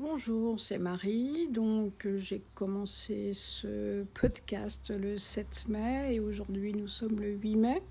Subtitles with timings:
[0.00, 1.48] Bonjour, c'est Marie.
[1.48, 7.56] Donc, euh, j'ai commencé ce podcast le 7 mai et aujourd'hui nous sommes le 8
[7.56, 7.82] mai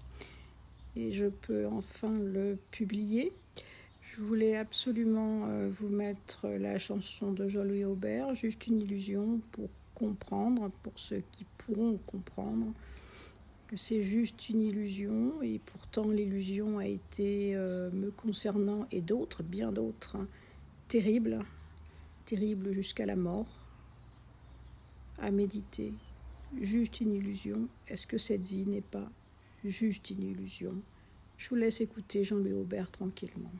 [0.95, 3.33] et je peux enfin le publier.
[3.99, 9.67] Je voulais absolument euh, vous mettre la chanson de Jean-Louis Aubert, juste une illusion pour
[9.93, 12.67] comprendre, pour ceux qui pourront comprendre
[13.67, 19.43] que c'est juste une illusion et pourtant l'illusion a été euh, me concernant et d'autres,
[19.43, 20.27] bien d'autres, hein,
[20.87, 21.39] terrible
[22.27, 23.47] terrible jusqu'à la mort,
[25.17, 25.93] à méditer,
[26.61, 27.69] juste une illusion.
[27.87, 29.09] Est-ce que cette vie n'est pas
[29.63, 30.75] juste une illusion?
[31.37, 33.51] Je vous laisse écouter Jean-Louis Aubert tranquillement.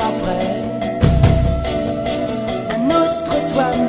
[0.00, 0.62] après.
[2.74, 3.87] Un autre toi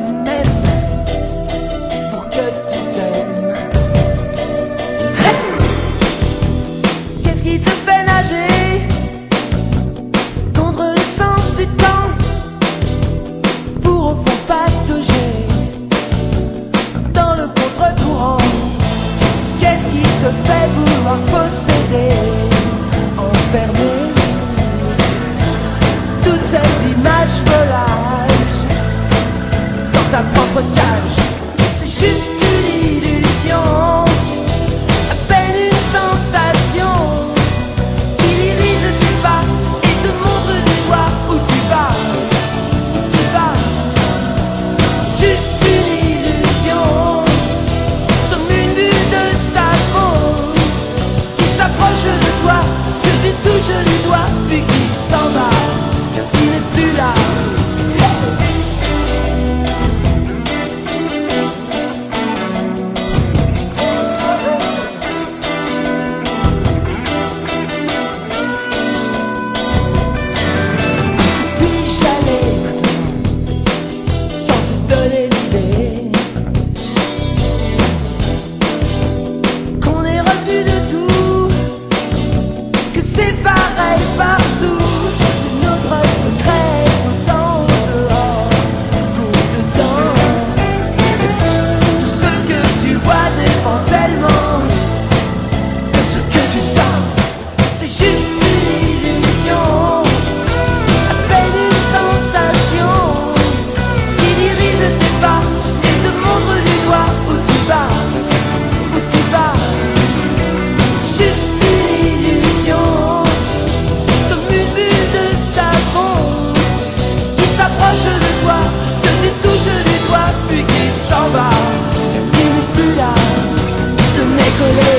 [124.59, 124.98] cool.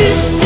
[0.00, 0.39] just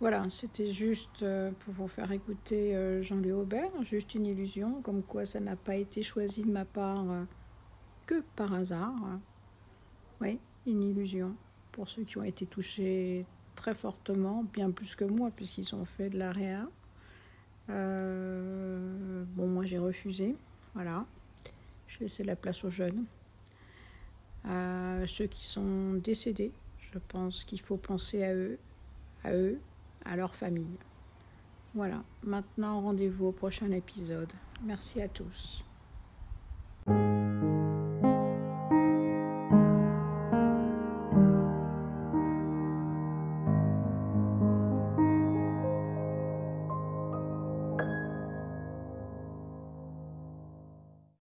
[0.00, 5.02] Voilà, c'était juste euh, pour vous faire écouter euh, Jean-Louis Aubert, juste une illusion, comme
[5.02, 7.24] quoi ça n'a pas été choisi de ma part euh,
[8.06, 8.94] que par hasard.
[10.20, 11.34] Oui, une illusion
[11.72, 16.10] pour ceux qui ont été touchés très fortement, bien plus que moi, puisqu'ils ont fait
[16.10, 16.68] de la réa.
[17.66, 20.36] bon, moi j'ai refusé,
[20.74, 21.06] voilà.
[21.88, 23.04] Je laissais la place aux jeunes.
[24.44, 28.58] ceux qui sont décédés, je pense qu'il faut penser à eux,
[29.24, 29.58] à eux,
[30.08, 30.78] à leur famille.
[31.74, 34.32] Voilà, maintenant rendez-vous au prochain épisode.
[34.64, 35.64] Merci à tous.